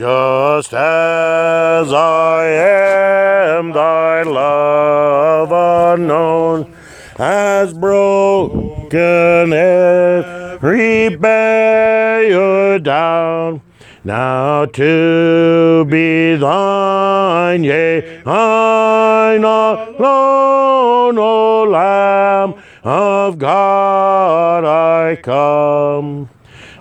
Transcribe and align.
Just 0.00 0.72
as 0.72 1.92
I 1.92 2.46
am, 2.46 3.72
thy 3.72 4.22
love 4.22 5.52
unknown 5.52 6.74
has 7.18 7.74
broken 7.74 9.52
every 9.52 11.14
barrier 11.16 12.78
down. 12.78 13.60
Now 14.02 14.64
to 14.64 15.84
be 15.84 16.34
thine, 16.36 17.62
yea, 17.62 18.22
thine 18.24 19.44
alone, 19.44 21.18
O 21.18 21.64
Lamb 21.68 22.54
of 22.82 23.36
God, 23.36 24.64
I 24.64 25.16
come, 25.16 26.30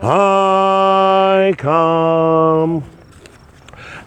I 0.02 1.54
come. 1.58 2.99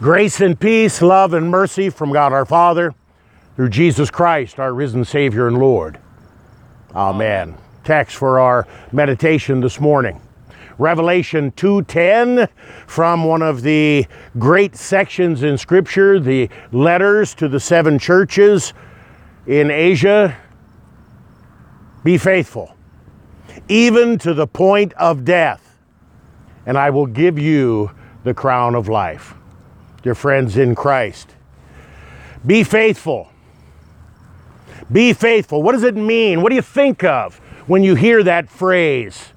Grace 0.02 0.40
and 0.40 0.58
peace, 0.58 1.00
love 1.00 1.32
and 1.32 1.48
mercy 1.48 1.88
from 1.88 2.12
God 2.12 2.32
our 2.32 2.44
Father, 2.44 2.92
through 3.54 3.68
Jesus 3.68 4.10
Christ, 4.10 4.58
our 4.58 4.74
risen 4.74 5.04
Savior 5.04 5.46
and 5.46 5.58
Lord. 5.58 5.96
Amen. 6.92 7.54
Text 7.84 8.16
for 8.16 8.40
our 8.40 8.66
meditation 8.90 9.60
this 9.60 9.78
morning. 9.78 10.20
Revelation 10.76 11.52
2:10 11.52 12.48
from 12.84 13.22
one 13.22 13.42
of 13.42 13.62
the 13.62 14.08
great 14.40 14.74
sections 14.74 15.44
in 15.44 15.56
scripture, 15.56 16.18
the 16.18 16.50
letters 16.72 17.32
to 17.36 17.46
the 17.46 17.60
seven 17.60 17.96
churches 17.96 18.74
in 19.46 19.70
Asia. 19.70 20.34
Be 22.02 22.18
faithful 22.18 22.74
even 23.68 24.18
to 24.18 24.34
the 24.34 24.48
point 24.48 24.94
of 24.94 25.24
death, 25.24 25.78
and 26.66 26.76
I 26.76 26.90
will 26.90 27.06
give 27.06 27.38
you 27.38 27.92
the 28.24 28.34
crown 28.34 28.74
of 28.74 28.88
life. 28.88 29.36
Dear 30.02 30.14
friends 30.16 30.56
in 30.56 30.74
Christ, 30.74 31.30
be 32.44 32.64
faithful. 32.64 33.28
Be 34.90 35.12
faithful. 35.12 35.62
What 35.62 35.72
does 35.72 35.84
it 35.84 35.94
mean? 35.94 36.42
What 36.42 36.48
do 36.48 36.56
you 36.56 36.62
think 36.62 37.04
of 37.04 37.36
when 37.66 37.84
you 37.84 37.94
hear 37.94 38.22
that 38.24 38.50
phrase? 38.50 39.32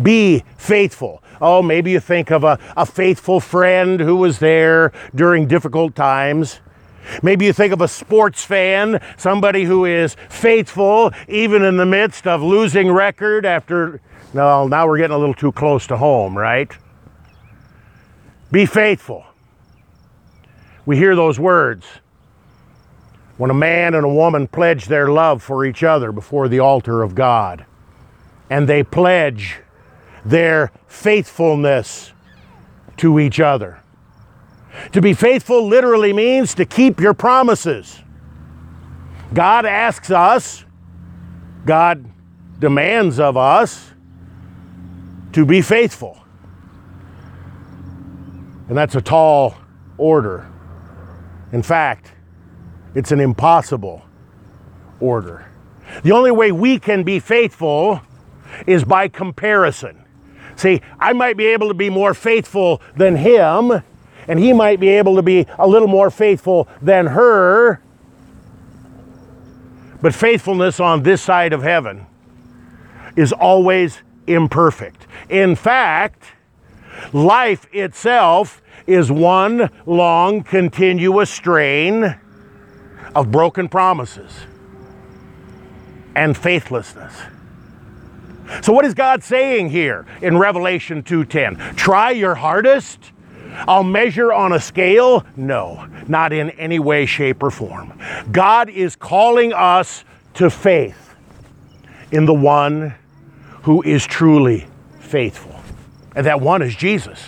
Be 0.00 0.42
faithful. 0.56 1.22
Oh, 1.40 1.62
maybe 1.62 1.92
you 1.92 2.00
think 2.00 2.32
of 2.32 2.42
a, 2.42 2.58
a 2.76 2.84
faithful 2.84 3.38
friend 3.38 4.00
who 4.00 4.16
was 4.16 4.40
there 4.40 4.92
during 5.14 5.46
difficult 5.46 5.94
times. 5.94 6.60
Maybe 7.22 7.46
you 7.46 7.52
think 7.52 7.72
of 7.72 7.80
a 7.80 7.88
sports 7.88 8.44
fan, 8.44 9.00
somebody 9.16 9.64
who 9.64 9.84
is 9.84 10.16
faithful 10.28 11.12
even 11.28 11.62
in 11.62 11.76
the 11.76 11.86
midst 11.86 12.26
of 12.26 12.42
losing 12.42 12.90
record 12.90 13.46
after. 13.46 14.00
No, 14.34 14.66
now 14.66 14.86
we're 14.86 14.98
getting 14.98 15.14
a 15.14 15.18
little 15.18 15.34
too 15.34 15.52
close 15.52 15.86
to 15.86 15.96
home, 15.96 16.36
right? 16.36 16.70
Be 18.50 18.66
faithful. 18.66 19.24
We 20.88 20.96
hear 20.96 21.14
those 21.14 21.38
words 21.38 21.84
when 23.36 23.50
a 23.50 23.54
man 23.54 23.92
and 23.92 24.06
a 24.06 24.08
woman 24.08 24.48
pledge 24.48 24.86
their 24.86 25.10
love 25.10 25.42
for 25.42 25.66
each 25.66 25.82
other 25.82 26.12
before 26.12 26.48
the 26.48 26.60
altar 26.60 27.02
of 27.02 27.14
God, 27.14 27.66
and 28.48 28.66
they 28.66 28.82
pledge 28.82 29.60
their 30.24 30.72
faithfulness 30.86 32.14
to 32.96 33.20
each 33.20 33.38
other. 33.38 33.82
To 34.92 35.02
be 35.02 35.12
faithful 35.12 35.68
literally 35.68 36.14
means 36.14 36.54
to 36.54 36.64
keep 36.64 37.00
your 37.00 37.12
promises. 37.12 38.00
God 39.34 39.66
asks 39.66 40.10
us, 40.10 40.64
God 41.66 42.10
demands 42.58 43.20
of 43.20 43.36
us 43.36 43.90
to 45.34 45.44
be 45.44 45.60
faithful. 45.60 46.16
And 48.70 48.78
that's 48.78 48.94
a 48.94 49.02
tall 49.02 49.54
order. 49.98 50.50
In 51.52 51.62
fact, 51.62 52.12
it's 52.94 53.12
an 53.12 53.20
impossible 53.20 54.02
order. 55.00 55.50
The 56.02 56.12
only 56.12 56.30
way 56.30 56.52
we 56.52 56.78
can 56.78 57.02
be 57.02 57.18
faithful 57.20 58.00
is 58.66 58.84
by 58.84 59.08
comparison. 59.08 60.04
See, 60.56 60.80
I 60.98 61.12
might 61.12 61.36
be 61.36 61.46
able 61.46 61.68
to 61.68 61.74
be 61.74 61.88
more 61.88 62.14
faithful 62.14 62.82
than 62.96 63.16
him, 63.16 63.82
and 64.26 64.38
he 64.38 64.52
might 64.52 64.80
be 64.80 64.88
able 64.88 65.16
to 65.16 65.22
be 65.22 65.46
a 65.58 65.66
little 65.66 65.88
more 65.88 66.10
faithful 66.10 66.68
than 66.82 67.06
her. 67.06 67.80
But 70.02 70.14
faithfulness 70.14 70.80
on 70.80 71.02
this 71.02 71.22
side 71.22 71.52
of 71.52 71.62
heaven 71.62 72.06
is 73.16 73.32
always 73.32 74.02
imperfect. 74.26 75.06
In 75.28 75.56
fact, 75.56 76.24
life 77.12 77.66
itself 77.72 78.62
is 78.86 79.12
one 79.12 79.70
long, 79.86 80.42
continuous 80.42 81.30
strain 81.30 82.16
of 83.14 83.30
broken 83.30 83.68
promises 83.68 84.32
and 86.14 86.36
faithlessness. 86.36 87.14
So 88.62 88.72
what 88.72 88.84
is 88.84 88.94
God 88.94 89.22
saying 89.22 89.70
here 89.70 90.06
in 90.22 90.38
Revelation 90.38 91.02
2:10? 91.02 91.76
Try 91.76 92.10
your 92.10 92.34
hardest. 92.34 93.12
I'll 93.66 93.84
measure 93.84 94.32
on 94.32 94.52
a 94.52 94.60
scale? 94.60 95.24
No, 95.36 95.86
not 96.06 96.32
in 96.32 96.50
any 96.50 96.78
way 96.78 97.06
shape 97.06 97.42
or 97.42 97.50
form. 97.50 97.92
God 98.30 98.68
is 98.70 98.96
calling 98.96 99.52
us 99.52 100.04
to 100.34 100.50
faith 100.50 101.14
in 102.10 102.24
the 102.24 102.34
one 102.34 102.94
who 103.62 103.82
is 103.82 104.06
truly 104.06 104.66
faithful. 105.00 105.57
And 106.14 106.26
that 106.26 106.40
one 106.40 106.62
is 106.62 106.74
Jesus. 106.74 107.20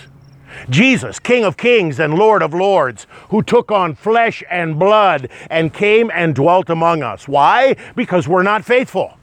Jesus, 0.69 1.19
King 1.19 1.45
of 1.45 1.57
kings 1.57 2.01
and 2.01 2.15
Lord 2.15 2.43
of 2.43 2.53
lords, 2.53 3.07
who 3.29 3.43
took 3.43 3.71
on 3.71 3.95
flesh 3.95 4.43
and 4.51 4.79
blood 4.79 5.29
and 5.49 5.73
came 5.73 6.11
and 6.13 6.35
dwelt 6.35 6.69
among 6.69 7.03
us. 7.03 7.29
Why? 7.29 7.77
Because 7.95 8.27
we're 8.27 8.43
not 8.43 8.65
faithful. 8.65 9.17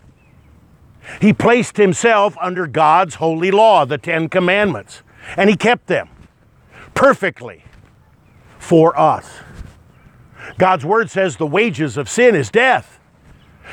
He 1.22 1.34
placed 1.34 1.78
himself 1.78 2.38
under 2.42 2.68
God's 2.68 3.16
holy 3.16 3.52
law, 3.52 3.86
the 3.86 3.98
Ten 3.98 4.30
Commandments, 4.30 5.04
and 5.36 5.50
he 5.50 5.56
kept 5.56 5.88
them 5.88 6.10
perfectly 6.94 7.64
for 8.60 8.98
us. 9.00 9.30
God's 10.58 10.86
word 10.86 11.10
says 11.10 11.38
the 11.38 11.48
wages 11.48 11.98
of 11.98 12.10
sin 12.10 12.36
is 12.36 12.50
death. 12.50 13.00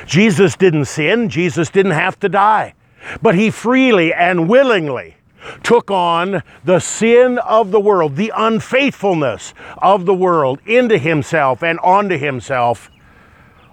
Jesus 0.05 0.55
didn't 0.55 0.85
sin, 0.85 1.29
Jesus 1.29 1.69
didn't 1.69 1.93
have 1.93 2.19
to 2.19 2.29
die, 2.29 2.73
but 3.21 3.35
he 3.35 3.49
freely 3.49 4.13
and 4.13 4.49
willingly 4.49 5.15
took 5.63 5.91
on 5.91 6.43
the 6.63 6.79
sin 6.79 7.37
of 7.39 7.71
the 7.71 7.79
world, 7.79 8.15
the 8.15 8.31
unfaithfulness 8.35 9.53
of 9.77 10.05
the 10.05 10.13
world 10.13 10.59
into 10.65 10.97
himself 10.97 11.63
and 11.63 11.79
onto 11.79 12.17
himself, 12.17 12.89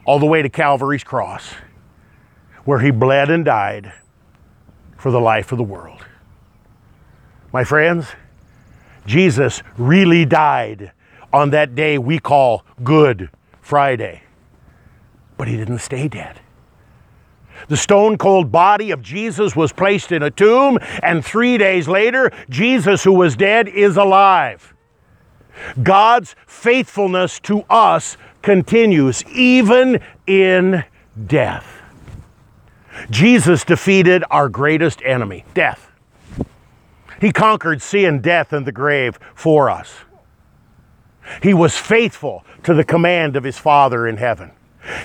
all 0.04 0.18
the 0.18 0.26
way 0.26 0.42
to 0.42 0.48
Calvary's 0.48 1.04
cross, 1.04 1.54
where 2.64 2.80
he 2.80 2.90
bled 2.90 3.30
and 3.30 3.44
died 3.44 3.92
for 4.96 5.10
the 5.10 5.20
life 5.20 5.52
of 5.52 5.58
the 5.58 5.64
world. 5.64 6.04
My 7.52 7.64
friends, 7.64 8.06
Jesus 9.06 9.62
really 9.76 10.24
died 10.24 10.92
on 11.32 11.50
that 11.50 11.74
day 11.74 11.98
we 11.98 12.18
call 12.18 12.64
Good 12.82 13.30
Friday, 13.60 14.22
but 15.36 15.48
he 15.48 15.56
didn't 15.56 15.78
stay 15.78 16.08
dead. 16.08 16.41
The 17.68 17.76
stone 17.76 18.18
cold 18.18 18.50
body 18.50 18.90
of 18.90 19.02
Jesus 19.02 19.54
was 19.54 19.72
placed 19.72 20.12
in 20.12 20.22
a 20.22 20.30
tomb, 20.30 20.78
and 21.02 21.24
three 21.24 21.58
days 21.58 21.88
later, 21.88 22.30
Jesus, 22.48 23.04
who 23.04 23.12
was 23.12 23.36
dead, 23.36 23.68
is 23.68 23.96
alive. 23.96 24.74
God's 25.82 26.34
faithfulness 26.46 27.38
to 27.40 27.62
us 27.70 28.16
continues 28.42 29.24
even 29.26 30.00
in 30.26 30.84
death. 31.26 31.80
Jesus 33.10 33.64
defeated 33.64 34.24
our 34.30 34.48
greatest 34.48 35.00
enemy, 35.02 35.44
death. 35.54 35.90
He 37.20 37.32
conquered 37.32 37.80
sin, 37.80 38.20
death, 38.20 38.52
and 38.52 38.66
the 38.66 38.72
grave 38.72 39.18
for 39.34 39.70
us. 39.70 39.94
He 41.42 41.54
was 41.54 41.76
faithful 41.76 42.44
to 42.64 42.74
the 42.74 42.84
command 42.84 43.36
of 43.36 43.44
his 43.44 43.58
Father 43.58 44.06
in 44.06 44.16
heaven. 44.16 44.50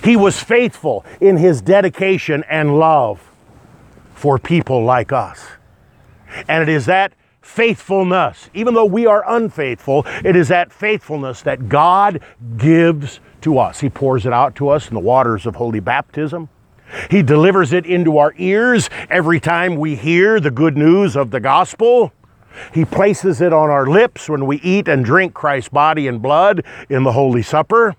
He 0.03 0.15
was 0.15 0.41
faithful 0.41 1.05
in 1.21 1.37
his 1.37 1.61
dedication 1.61 2.43
and 2.49 2.79
love 2.79 3.31
for 4.13 4.39
people 4.39 4.83
like 4.83 5.11
us. 5.11 5.45
And 6.47 6.63
it 6.63 6.69
is 6.69 6.85
that 6.87 7.13
faithfulness, 7.41 8.49
even 8.53 8.73
though 8.73 8.85
we 8.85 9.05
are 9.05 9.23
unfaithful, 9.27 10.05
it 10.23 10.35
is 10.35 10.47
that 10.49 10.71
faithfulness 10.71 11.41
that 11.43 11.69
God 11.69 12.21
gives 12.57 13.19
to 13.41 13.59
us. 13.59 13.79
He 13.79 13.89
pours 13.89 14.25
it 14.25 14.33
out 14.33 14.55
to 14.55 14.69
us 14.69 14.87
in 14.87 14.93
the 14.93 14.99
waters 14.99 15.45
of 15.45 15.55
holy 15.55 15.79
baptism. 15.79 16.49
He 17.09 17.21
delivers 17.21 17.73
it 17.73 17.85
into 17.85 18.17
our 18.17 18.33
ears 18.37 18.89
every 19.09 19.39
time 19.39 19.75
we 19.75 19.95
hear 19.95 20.39
the 20.39 20.51
good 20.51 20.77
news 20.77 21.15
of 21.15 21.31
the 21.31 21.39
gospel. 21.39 22.13
He 22.73 22.85
places 22.85 23.41
it 23.41 23.53
on 23.53 23.69
our 23.69 23.85
lips 23.87 24.29
when 24.29 24.45
we 24.45 24.57
eat 24.57 24.87
and 24.87 25.05
drink 25.05 25.33
Christ's 25.33 25.69
body 25.69 26.07
and 26.07 26.21
blood 26.21 26.63
in 26.89 27.03
the 27.03 27.11
Holy 27.11 27.43
Supper. 27.43 27.95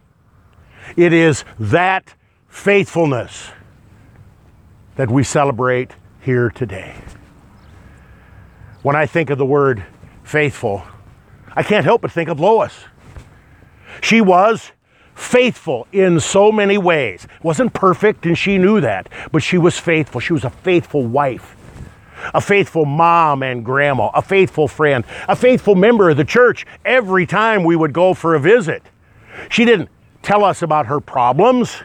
It 0.96 1.12
is 1.12 1.44
that 1.58 2.14
faithfulness 2.49 3.50
that 4.96 5.11
we 5.11 5.23
celebrate 5.23 5.93
here 6.20 6.50
today. 6.50 6.94
When 8.82 8.96
I 8.96 9.06
think 9.06 9.31
of 9.31 9.38
the 9.38 9.46
word 9.46 9.85
faithful, 10.25 10.82
I 11.55 11.62
can't 11.62 11.85
help 11.85 12.02
but 12.02 12.12
think 12.12 12.29
of 12.29 12.40
Lois. 12.40 12.85
She 14.00 14.20
was 14.20 14.73
faithful 15.14 15.87
in 15.93 16.20
so 16.20 16.52
many 16.52 16.79
ways. 16.79 17.26
Wasn't 17.43 17.73
perfect, 17.75 18.25
and 18.26 18.38
she 18.38 18.58
knew 18.58 18.81
that, 18.81 19.08
but 19.32 19.43
she 19.43 19.58
was 19.58 19.79
faithful. 19.79 20.20
She 20.20 20.32
was 20.32 20.44
a 20.44 20.50
faithful 20.50 21.05
wife, 21.05 21.56
a 22.35 22.40
faithful 22.40 22.85
mom 22.85 23.43
and 23.43 23.64
grandma, 23.64 24.11
a 24.14 24.23
faithful 24.23 24.69
friend, 24.69 25.05
a 25.29 25.35
faithful 25.35 25.75
member 25.75 26.11
of 26.11 26.17
the 26.17 26.25
church 26.25 26.67
every 26.85 27.26
time 27.26 27.64
we 27.64 27.75
would 27.75 27.93
go 27.93 28.14
for 28.14 28.35
a 28.35 28.40
visit. 28.40 28.82
She 29.49 29.64
didn't 29.64 29.88
tell 30.22 30.44
us 30.44 30.62
about 30.62 30.86
her 30.86 31.00
problems. 31.00 31.82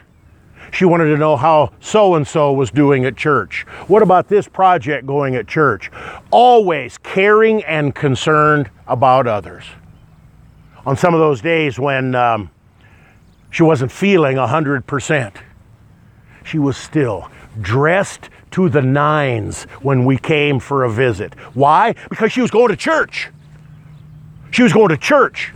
She 0.71 0.85
wanted 0.85 1.05
to 1.05 1.17
know 1.17 1.37
how 1.37 1.71
so 1.79 2.15
and 2.15 2.27
so 2.27 2.51
was 2.51 2.71
doing 2.71 3.05
at 3.05 3.15
church. 3.15 3.65
What 3.87 4.01
about 4.01 4.27
this 4.27 4.47
project 4.47 5.05
going 5.05 5.35
at 5.35 5.47
church? 5.47 5.91
Always 6.31 6.97
caring 6.97 7.63
and 7.65 7.93
concerned 7.93 8.69
about 8.87 9.27
others. 9.27 9.65
On 10.85 10.97
some 10.97 11.13
of 11.13 11.19
those 11.19 11.41
days 11.41 11.79
when 11.79 12.15
um, 12.15 12.49
she 13.51 13.61
wasn't 13.61 13.91
feeling 13.91 14.37
100%, 14.37 15.35
she 16.43 16.57
was 16.57 16.75
still 16.75 17.29
dressed 17.61 18.29
to 18.51 18.69
the 18.69 18.81
nines 18.81 19.63
when 19.81 20.05
we 20.05 20.17
came 20.17 20.59
for 20.59 20.83
a 20.83 20.91
visit. 20.91 21.33
Why? 21.53 21.93
Because 22.09 22.31
she 22.31 22.41
was 22.41 22.51
going 22.51 22.69
to 22.69 22.75
church. 22.75 23.29
She 24.51 24.63
was 24.63 24.73
going 24.73 24.89
to 24.89 24.97
church. 24.97 25.53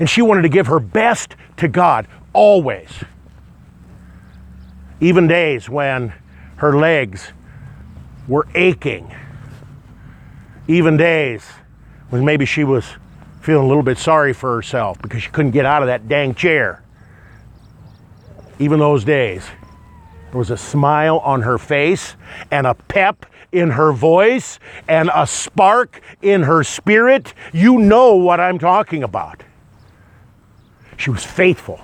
And 0.00 0.10
she 0.10 0.22
wanted 0.22 0.42
to 0.42 0.48
give 0.48 0.66
her 0.66 0.80
best 0.80 1.36
to 1.58 1.68
God, 1.68 2.08
always 2.32 2.88
even 5.00 5.26
days 5.26 5.68
when 5.68 6.12
her 6.56 6.76
legs 6.76 7.32
were 8.28 8.46
aching, 8.54 9.12
even 10.68 10.96
days 10.96 11.44
when 12.10 12.24
maybe 12.24 12.44
she 12.44 12.64
was 12.64 12.84
feeling 13.40 13.64
a 13.64 13.68
little 13.68 13.82
bit 13.82 13.96
sorry 13.96 14.34
for 14.34 14.54
herself 14.54 15.00
because 15.00 15.22
she 15.22 15.30
couldn't 15.30 15.52
get 15.52 15.64
out 15.64 15.82
of 15.82 15.86
that 15.86 16.06
dang 16.06 16.34
chair. 16.34 16.82
Even 18.58 18.78
those 18.78 19.04
days, 19.04 19.46
there 20.30 20.38
was 20.38 20.50
a 20.50 20.56
smile 20.56 21.18
on 21.20 21.40
her 21.42 21.56
face 21.56 22.14
and 22.50 22.66
a 22.66 22.74
pep 22.74 23.24
in 23.52 23.70
her 23.70 23.90
voice 23.90 24.58
and 24.86 25.10
a 25.14 25.26
spark 25.26 26.02
in 26.20 26.42
her 26.42 26.62
spirit. 26.62 27.32
You 27.54 27.78
know 27.78 28.14
what 28.16 28.38
I'm 28.38 28.58
talking 28.58 29.02
about. 29.02 29.42
She 31.00 31.08
was 31.08 31.24
faithful. 31.24 31.80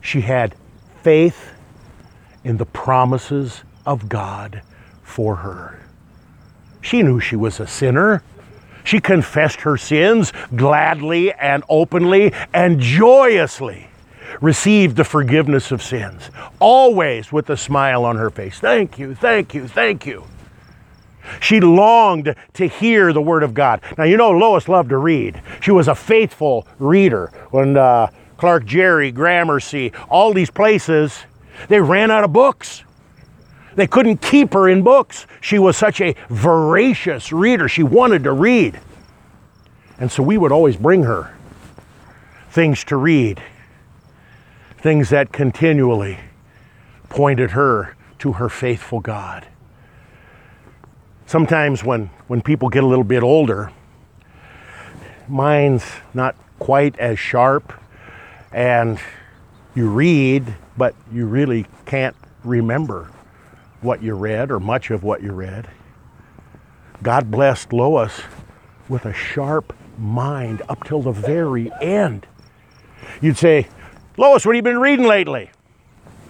She 0.00 0.22
had 0.22 0.54
faith 1.02 1.50
in 2.44 2.56
the 2.56 2.64
promises 2.64 3.60
of 3.84 4.08
God 4.08 4.62
for 5.02 5.36
her. 5.36 5.82
She 6.80 7.02
knew 7.02 7.20
she 7.20 7.36
was 7.36 7.60
a 7.60 7.66
sinner. 7.66 8.22
She 8.84 9.00
confessed 9.00 9.60
her 9.60 9.76
sins 9.76 10.32
gladly 10.56 11.30
and 11.34 11.62
openly 11.68 12.32
and 12.54 12.80
joyously 12.80 13.88
received 14.40 14.96
the 14.96 15.04
forgiveness 15.04 15.72
of 15.72 15.82
sins, 15.82 16.30
always 16.58 17.30
with 17.30 17.50
a 17.50 17.56
smile 17.58 18.06
on 18.06 18.16
her 18.16 18.30
face. 18.30 18.58
Thank 18.58 18.98
you, 18.98 19.14
thank 19.14 19.52
you, 19.52 19.68
thank 19.68 20.06
you. 20.06 20.24
She 21.40 21.60
longed 21.60 22.34
to 22.54 22.66
hear 22.66 23.12
the 23.12 23.22
Word 23.22 23.42
of 23.42 23.54
God. 23.54 23.80
Now, 23.98 24.04
you 24.04 24.16
know, 24.16 24.30
Lois 24.30 24.68
loved 24.68 24.90
to 24.90 24.98
read. 24.98 25.40
She 25.60 25.70
was 25.70 25.88
a 25.88 25.94
faithful 25.94 26.66
reader. 26.78 27.32
When 27.50 27.76
uh, 27.76 28.10
Clark 28.36 28.64
Jerry, 28.64 29.12
Gramercy, 29.12 29.92
all 30.08 30.32
these 30.32 30.50
places, 30.50 31.18
they 31.68 31.80
ran 31.80 32.10
out 32.10 32.24
of 32.24 32.32
books. 32.32 32.84
They 33.76 33.86
couldn't 33.86 34.20
keep 34.20 34.52
her 34.54 34.68
in 34.68 34.82
books. 34.82 35.26
She 35.40 35.58
was 35.58 35.76
such 35.76 36.00
a 36.00 36.14
voracious 36.28 37.32
reader. 37.32 37.68
She 37.68 37.82
wanted 37.82 38.24
to 38.24 38.32
read. 38.32 38.80
And 39.98 40.10
so 40.10 40.22
we 40.22 40.38
would 40.38 40.52
always 40.52 40.76
bring 40.76 41.02
her 41.04 41.36
things 42.50 42.82
to 42.84 42.96
read, 42.96 43.42
things 44.78 45.10
that 45.10 45.32
continually 45.32 46.18
pointed 47.08 47.52
her 47.52 47.94
to 48.18 48.32
her 48.32 48.48
faithful 48.48 49.00
God. 49.00 49.46
Sometimes 51.30 51.84
when, 51.84 52.10
when 52.26 52.42
people 52.42 52.68
get 52.70 52.82
a 52.82 52.86
little 52.88 53.04
bit 53.04 53.22
older, 53.22 53.70
mind's 55.28 55.84
not 56.12 56.34
quite 56.58 56.98
as 56.98 57.20
sharp 57.20 57.72
and 58.50 58.98
you 59.76 59.88
read, 59.88 60.56
but 60.76 60.96
you 61.12 61.26
really 61.26 61.66
can't 61.86 62.16
remember 62.42 63.12
what 63.80 64.02
you 64.02 64.14
read 64.14 64.50
or 64.50 64.58
much 64.58 64.90
of 64.90 65.04
what 65.04 65.22
you 65.22 65.30
read. 65.30 65.68
God 67.00 67.30
blessed 67.30 67.72
Lois 67.72 68.22
with 68.88 69.06
a 69.06 69.12
sharp 69.12 69.72
mind 69.96 70.62
up 70.68 70.82
till 70.82 71.00
the 71.00 71.12
very 71.12 71.70
end. 71.80 72.26
You'd 73.20 73.38
say, 73.38 73.68
Lois, 74.16 74.44
what 74.44 74.56
have 74.56 74.66
you 74.66 74.68
been 74.68 74.80
reading 74.80 75.06
lately? 75.06 75.52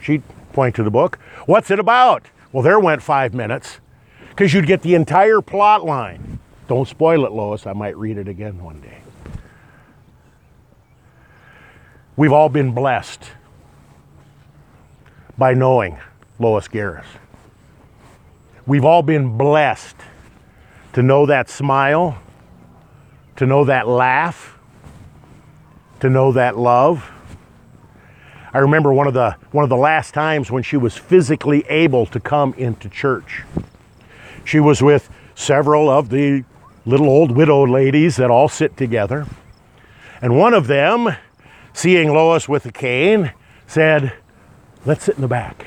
She'd 0.03 0.23
point 0.53 0.77
to 0.77 0.83
the 0.83 0.91
book. 0.91 1.19
What's 1.47 1.71
it 1.71 1.79
about? 1.79 2.27
Well, 2.53 2.63
there 2.63 2.79
went 2.79 3.01
five 3.01 3.33
minutes 3.33 3.81
because 4.31 4.55
you'd 4.55 4.67
get 4.67 4.83
the 4.83 4.95
entire 4.95 5.41
plot 5.41 5.85
line. 5.85 6.39
Don't 6.67 6.89
spoil 6.89 7.27
it, 7.27 7.33
Lois. 7.33 7.67
I 7.67 7.73
might 7.73 7.97
read 7.97 8.17
it 8.17 8.29
again 8.29 8.63
one 8.63 8.81
day. 8.81 8.99
We've 12.17 12.33
all 12.33 12.49
been 12.49 12.73
blessed 12.73 13.23
by 15.37 15.55
knowing 15.55 15.99
Lois 16.39 16.69
Garris. 16.69 17.07
We've 18.67 18.85
all 18.85 19.03
been 19.03 19.37
blessed 19.37 19.97
to 20.93 21.03
know 21.03 21.27
that 21.27 21.49
smile, 21.49 22.19
to 23.37 23.47
know 23.47 23.65
that 23.65 23.89
laugh, 23.89 24.59
to 26.01 26.11
know 26.11 26.33
that 26.33 26.59
love. 26.59 27.11
I 28.53 28.59
remember 28.59 28.93
one 28.93 29.07
of 29.07 29.15
the 29.15 29.37
one 29.53 29.65
of 29.65 29.71
the 29.71 29.77
last 29.77 30.13
times 30.13 30.51
when 30.51 30.63
she 30.63 30.77
was 30.77 30.97
physically 30.97 31.65
able 31.69 32.07
to 32.07 32.21
come 32.21 32.55
into 32.55 32.89
church. 32.89 33.43
She 34.51 34.59
was 34.59 34.83
with 34.83 35.09
several 35.37 35.89
of 35.89 36.09
the 36.09 36.43
little 36.85 37.09
old 37.09 37.31
widow 37.31 37.65
ladies 37.65 38.17
that 38.17 38.33
all 38.33 38.49
sit 38.49 38.77
together. 38.77 39.29
And 40.21 40.37
one 40.37 40.55
of 40.55 40.67
them 40.67 41.15
seeing 41.73 42.13
Lois 42.13 42.49
with 42.49 42.67
a 42.67 42.73
cane, 42.73 43.33
said, 43.69 44.13
Let's 44.85 45.05
sit 45.05 45.15
in 45.15 45.21
the 45.21 45.29
back. 45.29 45.67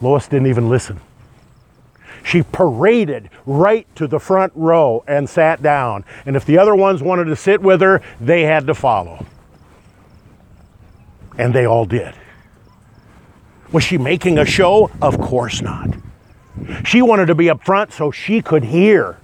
Lois 0.00 0.26
didn't 0.26 0.48
even 0.48 0.68
listen. 0.68 0.98
She 2.24 2.42
paraded 2.42 3.30
right 3.46 3.86
to 3.94 4.08
the 4.08 4.18
front 4.18 4.52
row 4.56 5.04
and 5.06 5.30
sat 5.30 5.62
down. 5.62 6.04
And 6.26 6.34
if 6.34 6.46
the 6.46 6.58
other 6.58 6.74
ones 6.74 7.00
wanted 7.00 7.26
to 7.26 7.36
sit 7.36 7.62
with 7.62 7.80
her, 7.80 8.02
they 8.20 8.42
had 8.42 8.66
to 8.66 8.74
follow. 8.74 9.24
And 11.38 11.54
they 11.54 11.64
all 11.64 11.84
did. 11.84 12.12
Was 13.70 13.84
she 13.84 13.98
making 13.98 14.36
a 14.36 14.44
show? 14.44 14.90
Of 15.00 15.16
course 15.20 15.62
not. 15.62 15.90
She 16.84 17.02
wanted 17.02 17.26
to 17.26 17.34
be 17.34 17.50
up 17.50 17.64
front 17.64 17.92
so 17.92 18.10
she 18.10 18.42
could 18.42 18.64
hear 18.64 19.18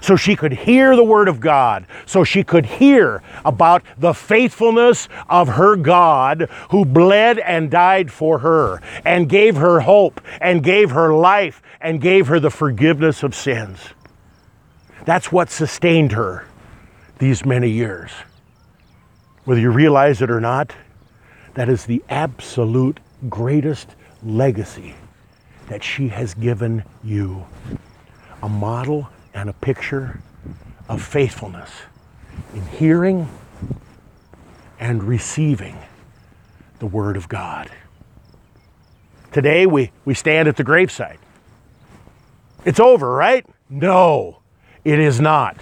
so 0.00 0.16
she 0.16 0.36
could 0.36 0.52
hear 0.52 0.94
the 0.94 1.04
Word 1.04 1.28
of 1.28 1.40
God, 1.40 1.86
so 2.06 2.24
she 2.24 2.44
could 2.44 2.66
hear 2.66 3.22
about 3.44 3.82
the 3.98 4.12
faithfulness 4.12 5.08
of 5.28 5.48
her 5.48 5.76
God 5.76 6.48
who 6.70 6.84
bled 6.84 7.38
and 7.38 7.70
died 7.70 8.12
for 8.12 8.40
her 8.40 8.80
and 9.04 9.28
gave 9.28 9.56
her 9.56 9.80
hope 9.80 10.20
and 10.40 10.62
gave 10.62 10.90
her 10.90 11.14
life 11.14 11.62
and 11.80 12.00
gave 12.00 12.26
her 12.26 12.38
the 12.38 12.50
forgiveness 12.50 13.22
of 13.22 13.34
sins. 13.34 13.80
That's 15.06 15.32
what 15.32 15.50
sustained 15.50 16.12
her 16.12 16.46
these 17.18 17.44
many 17.44 17.70
years. 17.70 18.10
Whether 19.44 19.60
you 19.60 19.70
realize 19.70 20.20
it 20.20 20.30
or 20.30 20.40
not, 20.40 20.74
that 21.54 21.68
is 21.68 21.86
the 21.86 22.02
absolute 22.08 23.00
greatest 23.28 23.96
legacy 24.22 24.94
that 25.70 25.84
she 25.84 26.08
has 26.08 26.34
given 26.34 26.82
you. 27.02 27.46
A 28.42 28.48
model 28.48 29.08
and 29.32 29.48
a 29.48 29.52
picture 29.52 30.20
of 30.88 31.00
faithfulness 31.00 31.70
in 32.54 32.62
hearing 32.66 33.28
and 34.80 35.04
receiving 35.04 35.78
the 36.80 36.86
Word 36.86 37.16
of 37.16 37.28
God. 37.28 37.70
Today 39.30 39.64
we, 39.64 39.92
we 40.04 40.12
stand 40.12 40.48
at 40.48 40.56
the 40.56 40.64
gravesite. 40.64 41.18
It's 42.64 42.80
over, 42.80 43.12
right? 43.12 43.46
No, 43.68 44.40
it 44.84 44.98
is 44.98 45.20
not. 45.20 45.56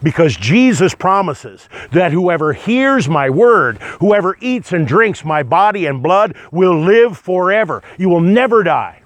Because 0.00 0.36
Jesus 0.36 0.94
promises 0.94 1.68
that 1.90 2.12
whoever 2.12 2.52
hears 2.52 3.08
my 3.08 3.28
word, 3.28 3.78
whoever 3.98 4.36
eats 4.40 4.72
and 4.72 4.86
drinks 4.86 5.24
my 5.24 5.42
body 5.42 5.86
and 5.86 6.00
blood, 6.00 6.36
will 6.52 6.78
live 6.78 7.18
forever. 7.18 7.82
You 7.98 8.08
will 8.10 8.20
never 8.20 8.62
die. 8.62 8.99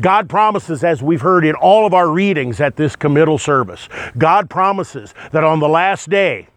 God 0.00 0.28
promises, 0.28 0.82
as 0.82 1.02
we've 1.02 1.20
heard 1.20 1.44
in 1.44 1.54
all 1.54 1.86
of 1.86 1.94
our 1.94 2.08
readings 2.08 2.60
at 2.60 2.76
this 2.76 2.96
committal 2.96 3.38
service, 3.38 3.88
God 4.18 4.50
promises 4.50 5.14
that 5.32 5.44
on 5.44 5.60
the 5.60 5.68
last 5.68 6.08
day, 6.08 6.48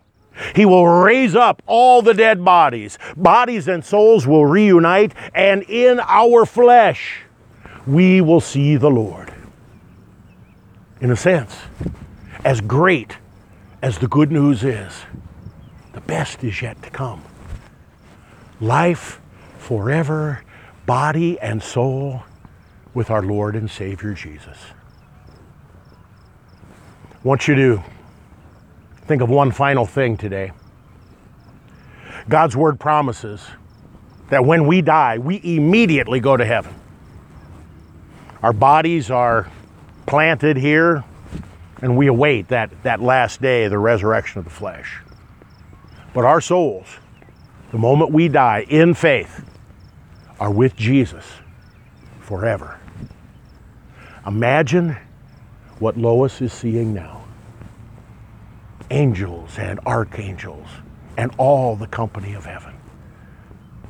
He 0.55 0.65
will 0.65 0.87
raise 0.87 1.35
up 1.35 1.61
all 1.67 2.01
the 2.01 2.13
dead 2.13 2.43
bodies. 2.43 2.97
Bodies 3.17 3.67
and 3.67 3.83
souls 3.83 4.25
will 4.25 4.45
reunite, 4.45 5.13
and 5.33 5.63
in 5.63 5.99
our 5.99 6.45
flesh, 6.45 7.21
we 7.85 8.21
will 8.21 8.41
see 8.41 8.75
the 8.77 8.89
Lord. 8.89 9.33
In 11.01 11.11
a 11.11 11.15
sense, 11.15 11.55
as 12.43 12.61
great 12.61 13.17
as 13.81 13.97
the 13.97 14.07
good 14.07 14.31
news 14.31 14.63
is, 14.63 14.93
the 15.93 16.01
best 16.01 16.43
is 16.43 16.61
yet 16.61 16.81
to 16.83 16.89
come. 16.89 17.23
Life 18.59 19.21
forever, 19.57 20.43
body 20.85 21.39
and 21.39 21.61
soul, 21.61 22.23
with 22.93 23.09
our 23.09 23.21
Lord 23.21 23.55
and 23.55 23.69
Savior 23.69 24.13
Jesus. 24.13 24.57
I 27.13 27.27
want 27.27 27.47
you 27.47 27.55
to 27.55 27.83
think 29.05 29.21
of 29.21 29.29
one 29.29 29.51
final 29.51 29.85
thing 29.85 30.17
today. 30.17 30.51
God's 32.27 32.55
Word 32.55 32.79
promises 32.79 33.45
that 34.29 34.45
when 34.45 34.67
we 34.67 34.81
die, 34.81 35.17
we 35.17 35.41
immediately 35.43 36.19
go 36.19 36.37
to 36.37 36.45
heaven. 36.45 36.73
Our 38.41 38.53
bodies 38.53 39.11
are 39.11 39.51
planted 40.05 40.57
here, 40.57 41.03
and 41.81 41.97
we 41.97 42.07
await 42.07 42.47
that, 42.49 42.71
that 42.83 43.01
last 43.01 43.41
day, 43.41 43.67
the 43.67 43.79
resurrection 43.79 44.39
of 44.39 44.45
the 44.45 44.51
flesh. 44.51 45.01
But 46.13 46.25
our 46.25 46.41
souls, 46.41 46.87
the 47.71 47.77
moment 47.77 48.11
we 48.11 48.27
die 48.27 48.65
in 48.69 48.93
faith, 48.93 49.43
are 50.39 50.51
with 50.51 50.75
Jesus 50.75 51.25
forever. 52.29 52.79
Imagine 54.27 54.95
what 55.79 55.97
Lois 55.97 56.41
is 56.41 56.53
seeing 56.53 56.93
now 56.93 57.25
angels 58.91 59.57
and 59.57 59.79
archangels 59.87 60.67
and 61.17 61.31
all 61.39 61.75
the 61.75 61.87
company 61.87 62.35
of 62.35 62.45
heaven. 62.45 62.75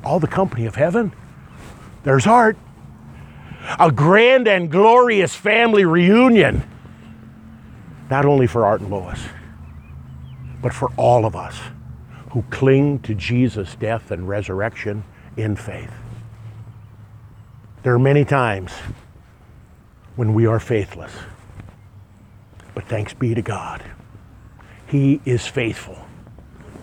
All 0.05 0.22
the 0.22 0.27
company 0.27 0.65
of 0.67 0.75
heaven? 0.75 1.13
There's 2.03 2.25
Art. 2.25 2.55
A 3.77 3.91
grand 3.91 4.48
and 4.48 4.72
glorious 4.72 5.36
family 5.36 5.84
reunion. 5.84 6.63
Not 8.10 8.25
only 8.25 8.48
for 8.48 8.65
Art 8.65 8.79
and 8.79 8.89
Lois, 8.89 9.19
but 10.62 10.74
for 10.74 10.91
all 10.96 11.25
of 11.25 11.36
us 11.36 11.60
who 12.31 12.43
cling 12.50 13.00
to 13.00 13.13
Jesus' 13.13 13.75
death 13.75 14.12
and 14.12 14.29
resurrection 14.29 15.03
in 15.36 15.58
faith. 15.58 15.91
There 17.83 17.93
are 17.93 18.00
many 18.00 18.25
times 18.25 18.74
when 20.15 20.33
we 20.33 20.45
are 20.45 20.59
faithless, 20.59 21.13
but 22.75 22.86
thanks 22.86 23.13
be 23.13 23.33
to 23.33 23.41
God. 23.41 23.81
He 24.88 25.21
is 25.24 25.48
faithful 25.48 25.98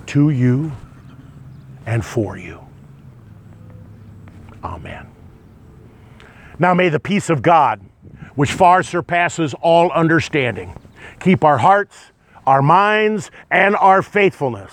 to 0.07 0.31
you 0.31 0.73
and 1.85 2.05
for 2.05 2.39
you. 2.39 2.61
Amen. 4.65 5.07
Now 6.59 6.73
may 6.73 6.89
the 6.89 7.01
peace 7.01 7.29
of 7.29 7.43
God, 7.43 7.81
which 8.35 8.53
far 8.53 8.83
surpasses 8.83 9.55
all 9.61 9.91
understanding, 9.93 10.75
keep 11.21 11.45
our 11.45 11.59
hearts, 11.59 12.13
our 12.47 12.63
minds, 12.63 13.31
and 13.51 13.77
our 13.77 14.01
faithfulness 14.01 14.73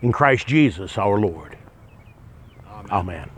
in 0.00 0.12
Christ 0.12 0.46
Jesus 0.46 0.96
our 0.96 1.18
Lord. 1.18 1.58
Amen. 2.68 2.92
Amen. 2.92 3.30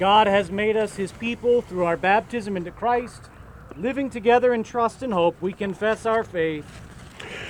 God 0.00 0.26
has 0.26 0.50
made 0.50 0.78
us 0.78 0.96
his 0.96 1.12
people 1.12 1.60
through 1.60 1.84
our 1.84 1.98
baptism 1.98 2.56
into 2.56 2.70
Christ. 2.70 3.28
Living 3.76 4.08
together 4.08 4.54
in 4.54 4.62
trust 4.62 5.02
and 5.02 5.12
hope, 5.12 5.36
we 5.42 5.52
confess 5.52 6.06
our 6.06 6.24
faith. 6.24 6.64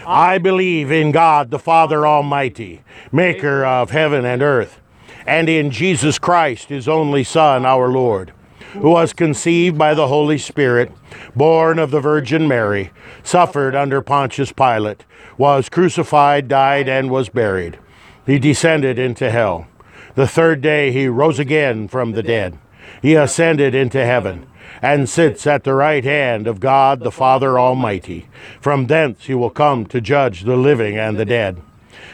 I 0.05 0.39
believe 0.39 0.91
in 0.91 1.13
God 1.13 1.53
the 1.53 1.61
Father 1.61 2.05
Almighty, 2.05 2.83
maker 3.13 3.65
of 3.65 3.93
heaven 3.93 4.25
and 4.25 4.43
earth, 4.43 4.81
and 5.25 5.49
in 5.49 5.71
Jesus 5.71 6.19
Christ, 6.19 6.71
his 6.71 6.89
only 6.89 7.23
Son, 7.23 7.65
our 7.65 7.89
Lord, 7.89 8.33
who 8.73 8.91
was 8.91 9.13
conceived 9.13 9.79
by 9.79 9.95
the 9.95 10.09
Holy 10.09 10.37
Spirit, 10.37 10.91
born 11.37 11.79
of 11.79 11.93
the 11.93 12.01
Virgin 12.01 12.49
Mary, 12.49 12.91
suffered 13.23 13.77
under 13.77 14.03
Pontius 14.03 14.51
Pilate, 14.51 15.05
was 15.39 15.69
crucified, 15.69 16.49
died, 16.49 16.89
and 16.89 17.13
was 17.13 17.29
buried. 17.29 17.79
He 18.27 18.41
descended 18.41 18.99
into 18.99 19.31
hell. 19.31 19.69
The 20.15 20.27
third 20.27 20.61
day 20.61 20.93
he 20.93 21.09
rose 21.09 21.39
again 21.39 21.89
from 21.89 22.13
the 22.13 22.23
dead. 22.23 22.59
He 23.01 23.15
ascended 23.15 23.75
into 23.75 24.05
heaven 24.05 24.47
and 24.83 25.09
sits 25.09 25.47
at 25.47 25.65
the 25.65 25.75
right 25.75 26.05
hand 26.05 26.47
of 26.47 26.61
God 26.61 27.01
the 27.01 27.11
Father 27.11 27.59
Almighty. 27.59 28.29
From 28.61 28.87
thence 28.87 29.27
he 29.27 29.35
will 29.35 29.51
come 29.51 29.87
to 29.87 30.01
judge 30.01 30.43
the 30.43 30.57
living 30.57 30.99
and 30.99 31.19
the 31.19 31.25
dead. 31.25 31.61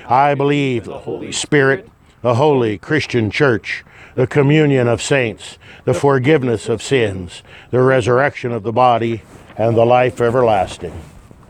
I 0.08 0.34
believe 0.34 0.84
the 0.84 0.98
Holy 0.98 1.32
Spirit, 1.32 1.88
the 2.22 2.34
holy 2.34 2.78
Christian 2.78 3.30
church, 3.30 3.84
the 4.14 4.26
communion 4.26 4.88
of 4.88 5.02
saints, 5.02 5.58
the 5.84 5.94
forgiveness 5.94 6.68
of 6.68 6.82
sins, 6.82 7.42
the 7.70 7.82
resurrection 7.82 8.52
of 8.52 8.62
the 8.62 8.72
body, 8.72 9.22
and 9.56 9.76
the 9.76 9.86
life 9.86 10.20
everlasting. 10.20 11.00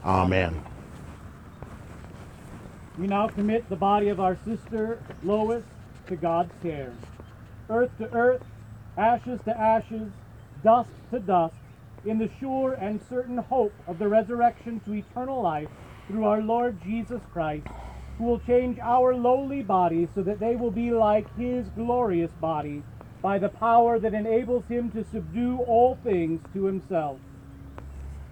Amen. 0.04 0.62
We 2.98 3.06
now 3.06 3.28
commit 3.28 3.68
the 3.68 3.76
body 3.76 4.08
of 4.08 4.20
our 4.20 4.38
sister 4.44 5.00
Lois 5.22 5.62
to 6.08 6.16
God's 6.16 6.52
care. 6.62 6.92
Earth 7.68 7.90
to 7.98 8.12
earth, 8.12 8.44
ashes 8.96 9.40
to 9.44 9.58
ashes, 9.58 10.10
dust 10.62 10.90
to 11.10 11.18
dust, 11.18 11.56
in 12.04 12.18
the 12.18 12.30
sure 12.38 12.74
and 12.74 13.00
certain 13.08 13.38
hope 13.38 13.74
of 13.86 13.98
the 13.98 14.08
resurrection 14.08 14.80
to 14.80 14.94
eternal 14.94 15.42
life 15.42 15.68
through 16.06 16.24
our 16.24 16.40
Lord 16.40 16.80
Jesus 16.82 17.20
Christ, 17.32 17.66
who 18.18 18.24
will 18.24 18.38
change 18.40 18.78
our 18.80 19.14
lowly 19.14 19.62
bodies 19.62 20.08
so 20.14 20.22
that 20.22 20.38
they 20.38 20.56
will 20.56 20.70
be 20.70 20.90
like 20.90 21.36
his 21.36 21.66
glorious 21.70 22.30
body 22.40 22.82
by 23.20 23.38
the 23.38 23.48
power 23.48 23.98
that 23.98 24.14
enables 24.14 24.64
him 24.66 24.90
to 24.92 25.04
subdue 25.04 25.58
all 25.66 25.98
things 26.04 26.40
to 26.52 26.64
himself. 26.64 27.18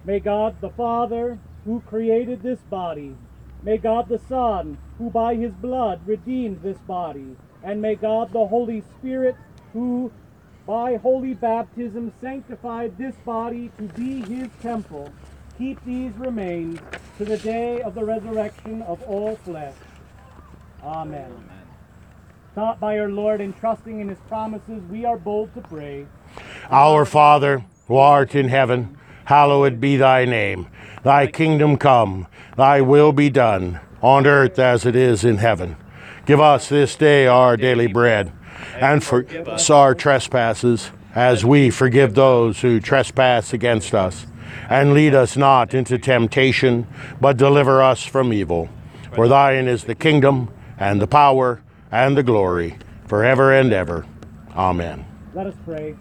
May 0.05 0.19
God 0.19 0.55
the 0.61 0.69
Father, 0.69 1.37
who 1.65 1.81
created 1.81 2.41
this 2.41 2.59
body, 2.69 3.15
may 3.63 3.77
God 3.77 4.07
the 4.07 4.19
Son, 4.19 4.77
who 4.97 5.09
by 5.09 5.35
his 5.35 5.51
blood 5.53 5.99
redeemed 6.07 6.61
this 6.61 6.77
body, 6.77 7.35
and 7.65 7.81
may 7.81 7.95
God 7.95 8.31
the 8.31 8.45
Holy 8.45 8.83
Spirit, 8.99 9.35
who 9.73 10.11
by 10.67 10.95
holy 10.95 11.33
baptism 11.33 12.13
sanctified 12.21 12.97
this 12.97 13.15
body 13.25 13.71
to 13.77 13.83
be 13.83 14.21
his 14.21 14.47
temple, 14.61 15.11
keep 15.57 15.83
these 15.83 16.13
remains 16.13 16.79
to 17.17 17.25
the 17.25 17.37
day 17.39 17.81
of 17.81 17.95
the 17.95 18.03
resurrection 18.03 18.83
of 18.83 19.01
all 19.03 19.35
flesh. 19.37 19.73
Amen. 20.83 21.31
Amen. 21.31 21.61
Taught 22.53 22.79
by 22.79 22.99
our 22.99 23.09
Lord 23.09 23.41
and 23.41 23.57
trusting 23.57 23.99
in 23.99 24.09
his 24.09 24.19
promises, 24.27 24.81
we 24.89 25.03
are 25.03 25.17
bold 25.17 25.53
to 25.55 25.61
pray. 25.61 26.05
Our 26.69 27.03
Father, 27.05 27.65
who 27.87 27.97
art 27.97 28.35
in 28.35 28.47
heaven, 28.47 28.97
hallowed 29.25 29.81
be 29.81 29.97
thy 29.97 30.25
name. 30.25 30.67
Thy 31.03 31.27
kingdom 31.27 31.77
come, 31.77 32.27
thy 32.55 32.81
will 32.81 33.11
be 33.11 33.29
done, 33.29 33.79
on 34.01 34.25
earth 34.25 34.59
as 34.59 34.85
it 34.85 34.95
is 34.95 35.25
in 35.25 35.37
heaven. 35.37 35.75
Give 36.25 36.41
us 36.41 36.69
this 36.69 36.95
day 36.95 37.27
our 37.27 37.55
daily 37.55 37.85
bread, 37.85 38.31
and 38.73 39.03
forgive 39.03 39.47
us 39.47 39.69
our 39.69 39.93
trespasses, 39.93 40.89
as 41.13 41.45
we 41.45 41.69
forgive 41.69 42.15
those 42.15 42.61
who 42.61 42.79
trespass 42.79 43.53
against 43.53 43.93
us. 43.93 44.25
And 44.67 44.95
lead 44.95 45.13
us 45.13 45.37
not 45.37 45.75
into 45.75 45.99
temptation, 45.99 46.87
but 47.21 47.37
deliver 47.37 47.79
us 47.79 48.03
from 48.03 48.33
evil. 48.33 48.69
For 49.13 49.27
thine 49.27 49.67
is 49.67 49.83
the 49.83 49.93
kingdom, 49.93 50.51
and 50.79 50.99
the 50.99 51.05
power, 51.05 51.61
and 51.91 52.17
the 52.17 52.23
glory, 52.23 52.79
forever 53.05 53.53
and 53.53 53.71
ever. 53.71 54.07
Amen. 54.55 55.05
Let 55.35 55.45
us 55.45 55.55
pray. 55.63 55.95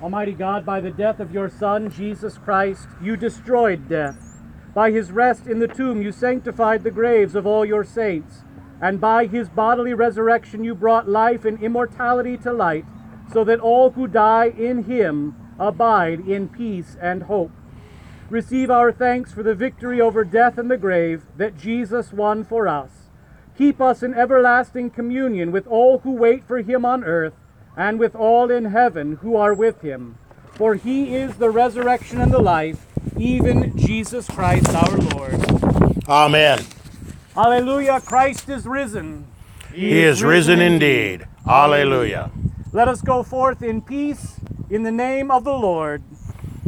Almighty 0.00 0.32
God, 0.32 0.64
by 0.64 0.80
the 0.80 0.92
death 0.92 1.18
of 1.18 1.34
your 1.34 1.50
Son, 1.50 1.90
Jesus 1.90 2.38
Christ, 2.38 2.86
you 3.02 3.16
destroyed 3.16 3.88
death. 3.88 4.40
By 4.74 4.92
his 4.92 5.10
rest 5.10 5.48
in 5.48 5.58
the 5.58 5.66
tomb, 5.66 6.00
you 6.00 6.12
sanctified 6.12 6.84
the 6.84 6.92
graves 6.92 7.34
of 7.34 7.46
all 7.48 7.64
your 7.64 7.82
saints 7.82 8.44
and 8.80 9.00
by 9.00 9.26
his 9.26 9.48
bodily 9.48 9.94
resurrection 9.94 10.64
you 10.64 10.74
brought 10.74 11.08
life 11.08 11.44
and 11.44 11.62
immortality 11.62 12.36
to 12.38 12.52
light, 12.52 12.84
so 13.32 13.44
that 13.44 13.60
all 13.60 13.90
who 13.90 14.06
die 14.06 14.52
in 14.56 14.84
him 14.84 15.36
abide 15.58 16.20
in 16.20 16.48
peace 16.48 16.96
and 17.00 17.24
hope. 17.24 17.52
Receive 18.30 18.70
our 18.70 18.92
thanks 18.92 19.32
for 19.32 19.42
the 19.42 19.54
victory 19.54 20.00
over 20.00 20.24
death 20.24 20.56
and 20.56 20.70
the 20.70 20.78
grave 20.78 21.24
that 21.36 21.58
Jesus 21.58 22.12
won 22.12 22.44
for 22.44 22.68
us. 22.68 22.90
Keep 23.58 23.80
us 23.80 24.02
in 24.02 24.14
everlasting 24.14 24.90
communion 24.90 25.52
with 25.52 25.66
all 25.66 25.98
who 25.98 26.12
wait 26.12 26.44
for 26.44 26.58
him 26.62 26.84
on 26.84 27.04
earth, 27.04 27.34
and 27.76 27.98
with 27.98 28.14
all 28.14 28.50
in 28.50 28.66
heaven 28.66 29.16
who 29.16 29.36
are 29.36 29.52
with 29.52 29.82
him. 29.82 30.16
For 30.54 30.74
he 30.74 31.14
is 31.14 31.36
the 31.36 31.50
resurrection 31.50 32.20
and 32.20 32.32
the 32.32 32.40
life, 32.40 32.86
even 33.18 33.76
Jesus 33.76 34.26
Christ 34.26 34.74
our 34.74 34.96
Lord. 34.96 36.08
Amen. 36.08 36.64
Hallelujah, 37.34 38.00
Christ 38.00 38.48
is 38.48 38.66
risen. 38.66 39.26
He, 39.72 39.80
he 39.80 40.00
is, 40.00 40.18
is 40.18 40.22
risen, 40.24 40.58
risen 40.58 40.72
indeed. 40.72 41.26
Hallelujah. 41.44 42.30
Let 42.72 42.88
us 42.88 43.02
go 43.02 43.22
forth 43.22 43.62
in 43.62 43.82
peace 43.82 44.36
in 44.68 44.82
the 44.82 44.92
name 44.92 45.30
of 45.30 45.44
the 45.44 45.52
Lord. 45.52 46.02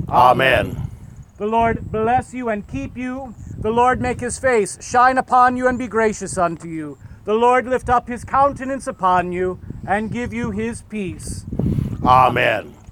Amen. 0.08 0.90
The 1.38 1.46
Lord 1.46 1.90
bless 1.90 2.32
you 2.34 2.48
and 2.48 2.66
keep 2.66 2.96
you. 2.96 3.34
The 3.58 3.70
Lord 3.70 4.00
make 4.00 4.20
his 4.20 4.38
face 4.38 4.78
shine 4.84 5.18
upon 5.18 5.56
you 5.56 5.66
and 5.68 5.78
be 5.78 5.88
gracious 5.88 6.38
unto 6.38 6.68
you. 6.68 6.98
The 7.24 7.34
Lord 7.34 7.66
lift 7.66 7.88
up 7.88 8.08
his 8.08 8.24
countenance 8.24 8.86
upon 8.86 9.32
you 9.32 9.60
and 9.86 10.10
give 10.10 10.32
you 10.32 10.50
his 10.50 10.82
peace. 10.82 11.44
Amen. 12.04 12.74